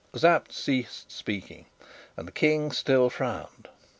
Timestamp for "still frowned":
2.71-3.67